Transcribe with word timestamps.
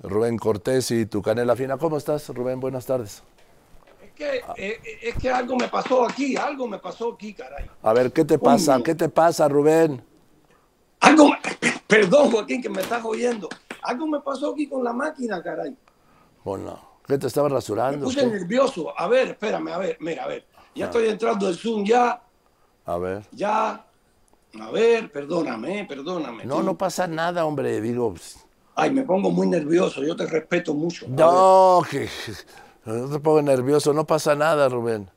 Rubén 0.00 0.38
Cortés 0.38 0.90
y 0.90 1.06
tu 1.06 1.22
canela 1.22 1.56
fina. 1.56 1.76
¿Cómo 1.76 1.96
estás, 1.96 2.28
Rubén? 2.28 2.60
Buenas 2.60 2.86
tardes. 2.86 3.22
Es 4.02 4.12
que, 4.12 4.42
eh, 4.56 4.80
es 5.02 5.14
que 5.16 5.30
algo 5.30 5.56
me 5.56 5.68
pasó 5.68 6.04
aquí, 6.04 6.36
algo 6.36 6.68
me 6.68 6.78
pasó 6.78 7.12
aquí, 7.14 7.34
caray. 7.34 7.68
A 7.82 7.92
ver, 7.92 8.12
¿qué 8.12 8.24
te 8.24 8.38
pasa? 8.38 8.80
¿Qué 8.82 8.94
te 8.94 9.08
pasa, 9.08 9.48
Rubén? 9.48 10.02
Algo, 11.00 11.30
perdón, 11.86 12.30
Joaquín, 12.30 12.62
que 12.62 12.68
me 12.68 12.82
estás 12.82 13.04
oyendo. 13.04 13.48
Algo 13.82 14.06
me 14.06 14.20
pasó 14.20 14.52
aquí 14.52 14.68
con 14.68 14.84
la 14.84 14.92
máquina, 14.92 15.42
caray. 15.42 15.76
Bueno, 16.44 16.78
¿qué 17.06 17.18
te 17.18 17.26
estaba 17.26 17.48
rasurando? 17.48 17.98
Me 17.98 18.04
puse 18.04 18.26
nervioso. 18.26 18.98
A 18.98 19.08
ver, 19.08 19.28
espérame, 19.28 19.68
a 19.68 19.78
ver, 19.78 19.96
mira, 20.00 20.24
a 20.24 20.28
ver. 20.28 20.46
Ya 20.74 20.84
ah. 20.84 20.88
estoy 20.88 21.08
entrando 21.08 21.46
al 21.46 21.56
Zoom, 21.56 21.84
ya. 21.84 22.22
A 22.86 22.98
ver. 22.98 23.24
Ya. 23.32 23.84
A 24.60 24.70
ver, 24.70 25.10
perdóname, 25.10 25.84
perdóname. 25.86 26.44
No, 26.44 26.62
no 26.62 26.78
pasa 26.78 27.06
nada, 27.06 27.44
hombre, 27.44 27.80
digo. 27.80 28.12
Pues. 28.12 28.47
Ay, 28.80 28.92
me 28.92 29.02
pongo 29.02 29.32
muy 29.32 29.48
nervioso, 29.48 30.04
yo 30.04 30.14
te 30.14 30.24
respeto 30.24 30.72
mucho. 30.72 31.06
No, 31.08 31.82
que 31.90 32.08
no 32.84 33.10
te 33.10 33.18
pongo 33.18 33.42
nervioso, 33.42 33.92
no 33.92 34.06
pasa 34.06 34.36
nada, 34.36 34.68
Rubén. 34.68 35.10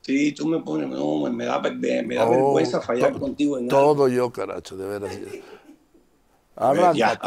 Sí, 0.00 0.32
tú 0.32 0.46
me 0.46 0.60
pones, 0.60 0.88
no, 0.88 1.30
me 1.30 1.44
da, 1.44 1.60
me 1.60 2.14
da 2.14 2.24
oh, 2.24 2.30
vergüenza 2.30 2.80
fallar 2.80 3.12
contigo 3.18 3.58
en 3.58 3.68
Todo 3.68 4.08
yo, 4.08 4.32
caracho, 4.32 4.74
de 4.78 4.86
veras. 4.86 5.18
Arranca, 6.56 6.94
ya, 6.94 7.20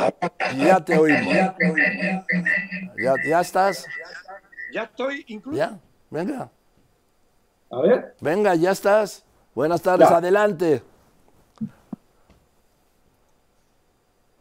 ya, 0.57 0.83
te 0.83 0.97
oímos. 0.97 1.35
Ya, 2.97 3.13
ya 3.23 3.41
estás. 3.41 3.85
Ya 4.73 4.81
estoy 4.81 5.25
incluso. 5.27 5.59
Ya, 5.59 5.79
venga. 6.09 6.49
A 7.69 7.81
ver. 7.81 8.15
Venga, 8.19 8.55
ya 8.55 8.71
estás. 8.71 9.23
Buenas 9.53 9.83
tardes, 9.83 10.09
adelante. 10.09 10.81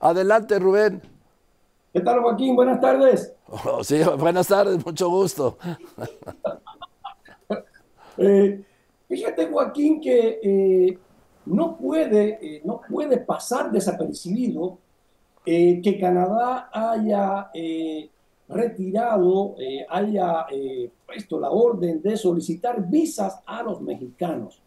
Adelante, 0.00 0.58
Rubén. 0.58 1.15
¿Qué 1.96 2.02
tal, 2.02 2.20
Joaquín? 2.20 2.54
Buenas 2.54 2.78
tardes. 2.78 3.34
Oh, 3.48 3.82
sí, 3.82 4.02
buenas 4.18 4.46
tardes, 4.46 4.84
mucho 4.84 5.08
gusto. 5.08 5.56
Eh, 8.18 8.62
fíjate, 9.08 9.46
Joaquín, 9.46 10.00
que 10.00 10.40
eh, 10.42 10.98
no, 11.44 11.76
puede, 11.76 12.38
eh, 12.40 12.62
no 12.64 12.80
puede 12.88 13.18
pasar 13.18 13.70
desapercibido 13.70 14.78
que 15.44 15.98
Canadá 16.00 16.70
haya 16.72 17.50
retirado, 18.48 19.54
haya 19.90 20.46
puesto 21.06 21.38
la 21.38 21.50
orden 21.50 22.00
de 22.00 22.16
solicitar 22.16 22.88
visas 22.88 23.40
a 23.44 23.62
los 23.62 23.82
mexicanos. 23.82 24.62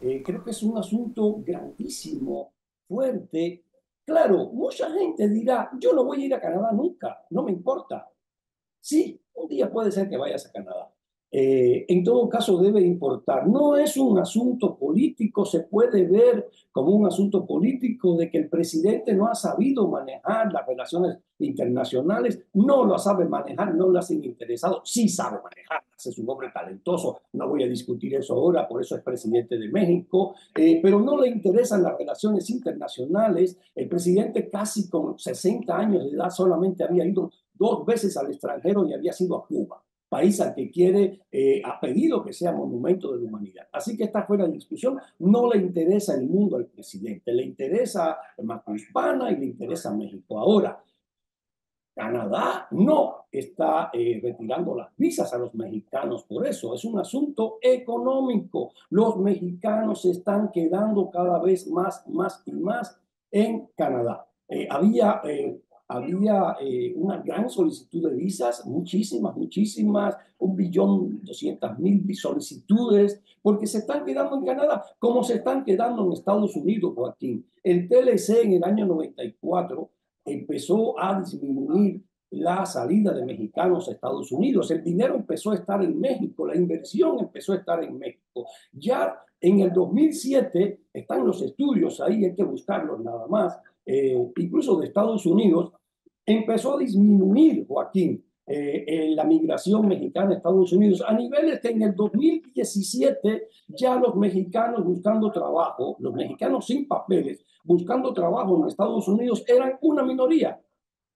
creo 0.00 0.42
que 0.42 0.50
es 0.50 0.62
un 0.62 0.78
asunto 0.78 1.36
grandísimo, 1.44 2.50
fuerte, 2.88 3.62
Claro, 4.06 4.50
mucha 4.52 4.88
gente 4.90 5.28
dirá, 5.28 5.68
yo 5.80 5.92
no 5.92 6.04
voy 6.04 6.22
a 6.22 6.26
ir 6.26 6.34
a 6.34 6.40
Canadá 6.40 6.70
nunca, 6.72 7.24
no 7.30 7.42
me 7.42 7.50
importa. 7.52 8.08
Sí, 8.80 9.20
un 9.34 9.48
día 9.48 9.70
puede 9.70 9.92
ser 9.92 10.08
que 10.08 10.16
vayas 10.16 10.46
a 10.46 10.52
Canadá, 10.52 10.85
eh, 11.38 11.84
en 11.88 12.02
todo 12.02 12.30
caso 12.30 12.56
debe 12.56 12.80
importar. 12.80 13.46
No 13.46 13.76
es 13.76 13.98
un 13.98 14.18
asunto 14.18 14.74
político, 14.74 15.44
se 15.44 15.60
puede 15.60 16.06
ver 16.06 16.48
como 16.72 16.92
un 16.92 17.06
asunto 17.06 17.44
político 17.44 18.16
de 18.16 18.30
que 18.30 18.38
el 18.38 18.48
presidente 18.48 19.12
no 19.12 19.26
ha 19.28 19.34
sabido 19.34 19.86
manejar 19.86 20.50
las 20.50 20.66
relaciones 20.66 21.18
internacionales, 21.38 22.42
no 22.54 22.86
lo 22.86 22.98
sabe 22.98 23.26
manejar, 23.26 23.74
no 23.74 23.88
lo 23.88 23.98
hacen 23.98 24.24
interesado, 24.24 24.80
sí 24.82 25.10
sabe 25.10 25.36
manejar, 25.42 25.82
es 25.94 26.18
un 26.18 26.30
hombre 26.30 26.48
talentoso, 26.54 27.20
no 27.34 27.50
voy 27.50 27.64
a 27.64 27.68
discutir 27.68 28.14
eso 28.14 28.32
ahora, 28.32 28.66
por 28.66 28.80
eso 28.80 28.96
es 28.96 29.02
presidente 29.02 29.58
de 29.58 29.68
México, 29.68 30.36
eh, 30.54 30.80
pero 30.82 31.00
no 31.00 31.20
le 31.20 31.28
interesan 31.28 31.82
las 31.82 31.98
relaciones 31.98 32.48
internacionales. 32.48 33.58
El 33.74 33.90
presidente 33.90 34.48
casi 34.48 34.88
con 34.88 35.18
60 35.18 35.76
años 35.76 36.04
de 36.04 36.16
edad 36.16 36.30
solamente 36.30 36.82
había 36.82 37.04
ido 37.04 37.30
dos 37.52 37.84
veces 37.84 38.16
al 38.16 38.30
extranjero 38.30 38.86
y 38.86 38.94
había 38.94 39.12
sido 39.12 39.36
a 39.36 39.46
Cuba 39.46 39.82
país 40.08 40.40
al 40.40 40.54
que 40.54 40.70
quiere, 40.70 41.20
eh, 41.30 41.60
ha 41.64 41.80
pedido 41.80 42.24
que 42.24 42.32
sea 42.32 42.52
monumento 42.52 43.12
de 43.12 43.22
la 43.22 43.28
humanidad. 43.28 43.68
Así 43.72 43.96
que 43.96 44.04
está 44.04 44.24
fuera 44.24 44.46
de 44.46 44.52
discusión. 44.52 44.98
No 45.18 45.52
le 45.52 45.58
interesa 45.58 46.14
el 46.14 46.28
mundo 46.28 46.56
al 46.56 46.66
presidente, 46.66 47.32
le 47.32 47.44
interesa 47.44 48.18
Hispana 48.74 49.30
y 49.30 49.36
le 49.36 49.46
interesa 49.46 49.94
México. 49.94 50.38
Ahora, 50.38 50.82
Canadá 51.94 52.68
no 52.72 53.24
está 53.32 53.90
eh, 53.92 54.20
retirando 54.22 54.74
las 54.74 54.94
visas 54.96 55.32
a 55.32 55.38
los 55.38 55.54
mexicanos 55.54 56.24
por 56.24 56.46
eso. 56.46 56.74
Es 56.74 56.84
un 56.84 56.98
asunto 56.98 57.58
económico. 57.62 58.72
Los 58.90 59.16
mexicanos 59.16 60.02
se 60.02 60.10
están 60.10 60.50
quedando 60.52 61.10
cada 61.10 61.40
vez 61.40 61.66
más, 61.68 62.06
más 62.06 62.42
y 62.44 62.52
más 62.52 63.00
en 63.30 63.68
Canadá. 63.74 64.28
Eh, 64.48 64.68
había 64.70 65.22
había 65.88 66.56
eh, 66.60 66.92
una 66.96 67.18
gran 67.18 67.48
solicitud 67.48 68.08
de 68.08 68.16
visas, 68.16 68.66
muchísimas, 68.66 69.36
muchísimas, 69.36 70.16
un 70.38 70.56
billón 70.56 71.20
doscientas 71.22 71.78
mil 71.78 72.04
solicitudes, 72.14 73.22
porque 73.40 73.66
se 73.66 73.78
están 73.78 74.04
quedando 74.04 74.36
en 74.36 74.44
Canadá, 74.44 74.84
como 74.98 75.22
se 75.22 75.34
están 75.34 75.64
quedando 75.64 76.04
en 76.04 76.12
Estados 76.12 76.56
Unidos, 76.56 76.92
Joaquín. 76.94 77.46
El 77.62 77.88
TLC 77.88 78.44
en 78.44 78.52
el 78.54 78.64
año 78.64 78.86
94 78.86 79.90
empezó 80.24 80.98
a 81.00 81.20
disminuir 81.20 82.02
la 82.30 82.66
salida 82.66 83.12
de 83.12 83.24
mexicanos 83.24 83.88
a 83.88 83.92
Estados 83.92 84.32
Unidos. 84.32 84.70
El 84.70 84.82
dinero 84.82 85.14
empezó 85.14 85.52
a 85.52 85.54
estar 85.54 85.82
en 85.82 85.98
México, 85.98 86.46
la 86.46 86.56
inversión 86.56 87.18
empezó 87.20 87.52
a 87.52 87.56
estar 87.56 87.82
en 87.82 87.96
México. 87.98 88.46
Ya 88.72 89.16
en 89.48 89.60
el 89.60 89.72
2007 89.72 90.80
están 90.92 91.24
los 91.24 91.40
estudios 91.40 92.00
ahí, 92.00 92.24
hay 92.24 92.34
que 92.34 92.42
buscarlos 92.42 93.00
nada 93.00 93.28
más. 93.28 93.56
Eh, 93.84 94.18
incluso 94.38 94.76
de 94.76 94.88
Estados 94.88 95.24
Unidos, 95.24 95.72
empezó 96.24 96.76
a 96.76 96.80
disminuir, 96.80 97.64
Joaquín, 97.68 98.24
eh, 98.44 99.12
la 99.14 99.22
migración 99.22 99.86
mexicana 99.86 100.32
a 100.32 100.36
Estados 100.38 100.72
Unidos. 100.72 101.00
A 101.06 101.14
niveles 101.14 101.60
que 101.60 101.68
en 101.68 101.82
el 101.82 101.94
2017 101.94 103.48
ya 103.68 103.94
los 103.94 104.16
mexicanos 104.16 104.84
buscando 104.84 105.30
trabajo, 105.30 105.96
los 106.00 106.12
mexicanos 106.12 106.66
sin 106.66 106.88
papeles, 106.88 107.44
buscando 107.62 108.12
trabajo 108.12 108.58
en 108.58 108.66
Estados 108.66 109.06
Unidos 109.06 109.44
eran 109.46 109.78
una 109.80 110.02
minoría, 110.02 110.60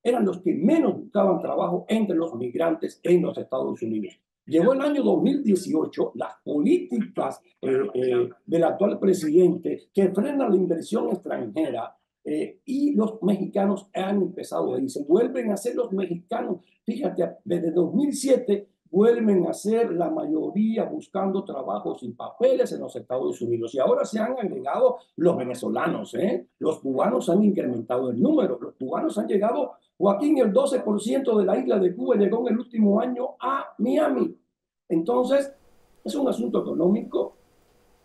eran 0.05 0.25
los 0.25 0.41
que 0.41 0.55
menos 0.55 0.97
buscaban 0.97 1.41
trabajo 1.41 1.85
entre 1.89 2.15
los 2.15 2.33
migrantes 2.37 3.01
en 3.03 3.23
los 3.23 3.37
Estados 3.37 3.83
Unidos. 3.83 4.21
Llegó 4.51 4.73
el 4.73 4.81
año 4.81 5.05
2018, 5.05 6.13
las 6.17 6.35
políticas 6.43 7.41
eh, 7.63 8.29
del 8.45 8.65
actual 8.65 8.99
presidente 8.99 9.91
que 9.95 10.09
frenan 10.09 10.51
la 10.51 10.57
inversión 10.57 11.09
extranjera 11.11 11.97
eh, 12.25 12.59
y 12.65 12.95
los 12.97 13.23
mexicanos 13.23 13.87
han 13.95 14.21
empezado 14.23 14.77
y 14.77 14.89
se 14.89 15.05
vuelven 15.05 15.53
a 15.53 15.57
ser 15.57 15.77
los 15.77 15.93
mexicanos. 15.93 16.65
Fíjate, 16.85 17.37
desde 17.45 17.71
2007 17.71 18.67
vuelven 18.91 19.47
a 19.47 19.53
ser 19.53 19.93
la 19.93 20.11
mayoría 20.11 20.83
buscando 20.85 21.45
trabajo 21.45 21.97
sin 21.97 22.17
papeles 22.17 22.73
en 22.73 22.81
los 22.81 22.97
Estados 22.97 23.41
Unidos. 23.41 23.73
Y 23.77 23.79
ahora 23.79 24.05
se 24.05 24.19
han 24.19 24.33
agregado 24.33 24.99
los 25.15 25.37
venezolanos, 25.37 26.13
¿eh? 26.15 26.49
los 26.59 26.81
cubanos 26.81 27.29
han 27.31 27.45
incrementado 27.45 28.11
el 28.11 28.21
número, 28.21 28.59
los 28.61 28.75
cubanos 28.75 29.17
han 29.17 29.29
llegado, 29.29 29.75
Joaquín, 29.97 30.39
el 30.39 30.53
12% 30.53 31.39
de 31.39 31.45
la 31.45 31.59
isla 31.59 31.79
de 31.79 31.95
Cuba 31.95 32.17
llegó 32.17 32.41
en 32.49 32.55
el 32.55 32.61
último 32.61 33.01
año 33.01 33.37
a 33.39 33.67
Miami. 33.79 34.40
Entonces, 34.91 35.53
es 36.05 36.15
un 36.15 36.29
asunto 36.29 36.61
económico. 36.61 37.33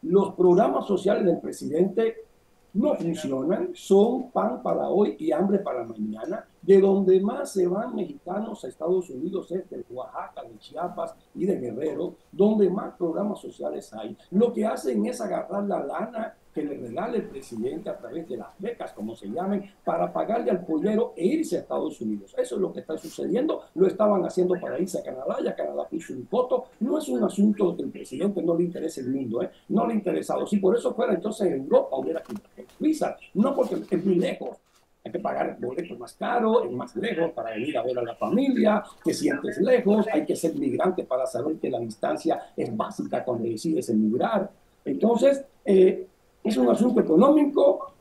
Los 0.04 0.34
programas 0.36 0.86
sociales 0.86 1.26
del 1.26 1.40
presidente 1.40 2.26
no 2.74 2.94
funcionan, 2.94 3.72
son 3.74 4.30
pan 4.32 4.62
para 4.62 4.90
hoy 4.90 5.16
y 5.18 5.32
hambre 5.32 5.60
para 5.60 5.84
mañana. 5.84 6.46
De 6.62 6.80
donde 6.80 7.20
más 7.22 7.54
se 7.54 7.68
van 7.68 7.96
mexicanos 7.96 8.64
a 8.64 8.68
Estados 8.68 9.10
Unidos 9.10 9.52
es 9.52 9.70
de 9.70 9.84
Oaxaca, 9.90 10.44
de 10.44 10.58
Chiapas 10.60 11.16
y 11.34 11.46
de 11.46 11.60
Guerrero, 11.60 12.16
donde 12.32 12.70
más 12.70 12.96
programas 12.96 13.40
sociales 13.40 13.92
hay. 13.94 14.16
Lo 14.32 14.54
que 14.54 14.66
hacen 14.66 15.06
es 15.06 15.22
agarrar 15.22 15.64
la 15.64 15.84
lana 15.84 16.36
que 16.56 16.64
le 16.64 16.78
regale 16.78 17.18
el 17.18 17.24
presidente 17.24 17.90
a 17.90 17.98
través 17.98 18.30
de 18.30 18.38
las 18.38 18.48
becas, 18.58 18.94
como 18.94 19.14
se 19.14 19.28
llamen, 19.28 19.70
para 19.84 20.12
pagarle 20.14 20.50
al 20.52 20.66
pollero 20.66 21.14
e 21.18 21.26
irse 21.26 21.58
a 21.58 21.60
Estados 21.60 22.00
Unidos. 22.00 22.34
Eso 22.38 22.56
es 22.56 22.62
lo 22.62 22.72
que 22.72 22.80
está 22.80 22.98
sucediendo. 22.98 23.64
Lo 23.76 23.86
estaban 23.86 24.24
haciendo 24.24 24.56
para 24.60 24.80
irse 24.80 25.00
a 25.00 25.04
Canadá, 25.04 25.38
ya 25.44 25.54
Canadá 25.54 25.86
puso 25.90 26.14
un 26.14 26.26
voto. 26.32 26.68
No 26.80 26.98
es 26.98 27.10
un 27.10 27.22
asunto 27.22 27.76
que 27.76 27.84
el 27.84 27.90
presidente 27.90 28.42
no 28.42 28.56
le 28.56 28.64
interese 28.64 29.02
el 29.02 29.10
mundo, 29.10 29.44
¿eh? 29.44 29.52
no 29.68 29.86
le 29.86 29.94
ha 29.94 29.96
interesado. 29.98 30.48
Si 30.48 30.56
por 30.58 30.78
eso 30.78 30.94
fuera, 30.94 31.14
entonces 31.14 31.52
Europa 31.52 31.98
hubiera 31.98 32.24
quitado 32.24 32.46
Suiza, 32.78 33.18
no 33.34 33.54
porque 33.54 33.76
es 33.92 34.06
muy 34.06 34.16
lejos. 34.16 34.58
Hay 35.04 35.12
que 35.12 35.20
pagar 35.20 35.50
el 35.50 35.66
boleto 35.66 35.96
más 35.98 36.14
caro, 36.14 36.64
es 36.64 36.72
más 36.72 36.96
lejos 36.96 37.32
para 37.32 37.52
venir 37.52 37.78
a 37.78 37.84
ver 37.84 38.00
a 38.00 38.02
la 38.02 38.16
familia, 38.16 38.82
te 39.04 39.14
sientes 39.14 39.58
lejos, 39.60 40.08
hay 40.12 40.26
que 40.26 40.36
ser 40.38 40.56
migrante 40.56 41.04
para 41.04 41.28
saber 41.28 41.58
que 41.58 41.70
la 41.70 41.80
distancia 41.80 42.40
es 42.56 42.76
básica 42.76 43.24
cuando 43.26 43.44
decides 43.44 43.90
emigrar. 43.90 44.50
Entonces, 44.86 45.44
eh, 45.66 46.08
es 46.46 46.58
un 46.58 46.70
asunto 46.70 47.02
económico. 47.02 47.92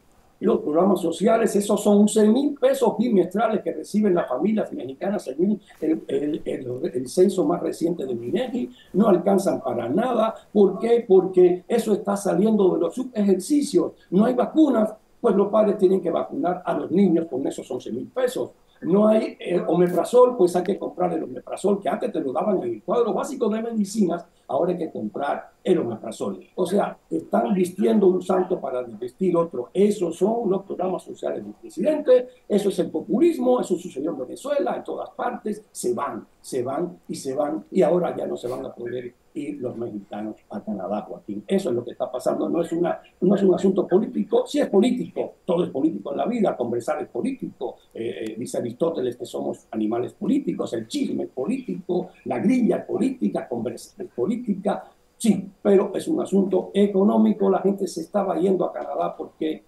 Los 0.40 0.60
programas 0.60 1.00
sociales, 1.00 1.56
esos 1.56 1.82
son 1.82 1.98
11 2.02 2.28
mil 2.28 2.54
pesos 2.54 2.94
bimestrales 2.98 3.62
que 3.62 3.72
reciben 3.72 4.14
las 4.14 4.28
familias 4.28 4.70
mexicanas 4.72 5.24
según 5.24 5.58
el, 5.80 6.42
el, 6.44 7.08
censo 7.08 7.46
más 7.46 7.62
reciente 7.62 8.04
de 8.04 8.14
Minegi. 8.14 8.68
No 8.92 9.08
alcanzan 9.08 9.62
para 9.62 9.88
nada. 9.88 10.34
¿Por 10.52 10.78
qué? 10.78 11.04
Porque 11.08 11.64
eso 11.66 11.94
está 11.94 12.16
saliendo 12.16 12.74
de 12.74 12.80
los 12.80 13.00
ejercicios. 13.14 13.92
No 14.10 14.26
hay 14.26 14.34
vacunas, 14.34 14.92
pues 15.18 15.34
los 15.34 15.48
padres 15.48 15.78
tienen 15.78 16.02
que 16.02 16.10
vacunar 16.10 16.62
a 16.66 16.74
los 16.74 16.90
niños 16.90 17.26
con 17.30 17.46
esos 17.46 17.70
11 17.70 17.92
mil 17.92 18.08
pesos. 18.08 18.50
No 18.82 19.08
hay 19.08 19.36
el 19.40 19.64
omeprazol, 19.66 20.36
pues 20.36 20.54
hay 20.56 20.62
que 20.62 20.78
comprar 20.78 21.12
el 21.12 21.22
omeprazol, 21.22 21.80
que 21.80 21.88
antes 21.88 22.12
te 22.12 22.20
lo 22.20 22.32
daban 22.32 22.58
en 22.62 22.74
el 22.74 22.82
cuadro 22.82 23.12
básico 23.12 23.48
de 23.48 23.62
medicinas, 23.62 24.24
ahora 24.46 24.72
hay 24.72 24.78
que 24.78 24.90
comprar 24.90 25.50
el 25.62 25.78
omeprazol. 25.78 26.40
O 26.54 26.66
sea, 26.66 26.98
están 27.10 27.54
vistiendo 27.54 28.06
un 28.06 28.22
santo 28.22 28.60
para 28.60 28.82
vestir 28.82 29.36
otro. 29.36 29.70
Esos 29.72 30.16
son 30.16 30.50
los 30.50 30.62
programas 30.62 31.02
sociales 31.02 31.42
del 31.42 31.54
presidente, 31.54 32.28
eso 32.48 32.68
es 32.68 32.78
el 32.78 32.90
populismo, 32.90 33.60
eso 33.60 33.76
sucedió 33.76 34.10
en 34.10 34.18
Venezuela, 34.18 34.76
en 34.76 34.84
todas 34.84 35.10
partes, 35.10 35.64
se 35.72 35.94
van, 35.94 36.26
se 36.40 36.62
van 36.62 36.98
y 37.08 37.14
se 37.14 37.34
van, 37.34 37.64
y 37.70 37.82
ahora 37.82 38.14
ya 38.16 38.26
no 38.26 38.36
se 38.36 38.48
van 38.48 38.64
a 38.66 38.74
poder 38.74 39.14
ir 39.34 39.60
los 39.60 39.76
mexicanos 39.76 40.36
a 40.50 40.60
Canadá, 40.60 41.02
Joaquín. 41.02 41.44
Eso 41.46 41.70
es 41.70 41.74
lo 41.74 41.84
que 41.84 41.90
está 41.92 42.10
pasando, 42.10 42.48
no 42.48 42.62
es, 42.62 42.72
una, 42.72 43.00
no 43.20 43.34
es 43.34 43.42
un 43.42 43.54
asunto 43.54 43.86
político, 43.86 44.44
sí 44.46 44.60
es 44.60 44.68
político, 44.68 45.23
todo 45.44 45.64
es 45.64 45.70
político 45.70 46.12
en 46.12 46.18
la 46.18 46.26
vida, 46.26 46.56
conversar 46.56 47.02
es 47.02 47.08
político, 47.08 47.76
eh, 47.92 48.24
eh, 48.28 48.34
dice 48.38 48.58
Aristóteles 48.58 49.16
que 49.16 49.26
somos 49.26 49.66
animales 49.70 50.12
políticos, 50.12 50.72
el 50.72 50.88
chisme 50.88 51.24
es 51.24 51.30
político, 51.30 52.10
la 52.24 52.38
grilla 52.38 52.78
es 52.78 52.84
política, 52.84 53.48
conversar 53.48 54.06
es 54.06 54.12
política, 54.12 54.84
sí, 55.16 55.48
pero 55.62 55.92
es 55.94 56.08
un 56.08 56.20
asunto 56.20 56.70
económico, 56.72 57.50
la 57.50 57.60
gente 57.60 57.86
se 57.86 58.00
estaba 58.00 58.38
yendo 58.38 58.64
a 58.64 58.72
Canadá 58.72 59.14
porque 59.16 59.62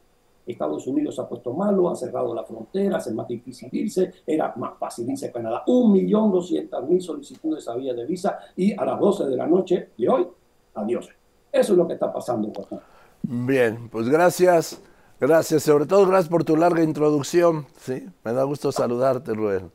Estados 0.46 0.86
Unidos 0.86 1.18
ha 1.18 1.28
puesto 1.28 1.52
malo, 1.52 1.90
ha 1.90 1.96
cerrado 1.96 2.34
la 2.34 2.44
frontera, 2.44 2.98
es 2.98 3.12
más 3.12 3.26
difícil 3.26 3.68
irse, 3.72 4.12
era 4.26 4.54
más 4.56 4.78
fácil 4.78 5.10
irse 5.10 5.26
a 5.26 5.32
Canadá. 5.32 5.64
Un 5.66 5.92
millón 5.92 6.30
doscientas 6.30 6.88
mil 6.88 7.02
solicitudes 7.02 7.66
había 7.68 7.92
de 7.94 8.06
visa 8.06 8.38
y 8.54 8.72
a 8.72 8.84
las 8.84 8.98
12 8.98 9.26
de 9.26 9.36
la 9.36 9.46
noche 9.46 9.88
de 9.98 10.08
hoy, 10.08 10.26
adiós. 10.74 11.08
Eso 11.50 11.72
es 11.72 11.78
lo 11.78 11.86
que 11.86 11.94
está 11.94 12.12
pasando, 12.12 12.52
Juan. 12.52 12.80
Bien, 13.22 13.88
pues 13.88 14.08
gracias. 14.08 14.80
Gracias, 15.18 15.62
sobre 15.62 15.86
todo 15.86 16.06
gracias 16.06 16.28
por 16.28 16.44
tu 16.44 16.56
larga 16.56 16.82
introducción. 16.82 17.66
Sí, 17.78 18.06
me 18.22 18.32
da 18.34 18.42
gusto 18.44 18.70
saludarte, 18.70 19.32
Rubén. 19.32 19.72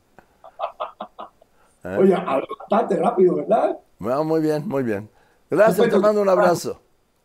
¿Eh? 1.82 1.96
Oye, 1.98 2.16
bastante 2.70 2.96
rápido, 2.96 3.36
¿verdad? 3.36 3.78
muy 3.98 4.40
bien, 4.40 4.66
muy 4.68 4.84
bien. 4.84 5.10
Gracias, 5.50 5.88
te 5.88 5.98
mando 5.98 6.22
un 6.22 6.28
abrazo. 6.28 6.80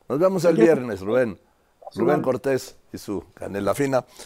Nos 0.09 0.17
vemos 0.17 0.43
el 0.45 0.57
viernes, 0.57 1.01
Rubén. 1.01 1.39
Rubén 1.95 2.21
Cortés 2.21 2.75
y 2.91 2.97
su 2.97 3.23
canela 3.33 3.73
fina. 3.75 4.03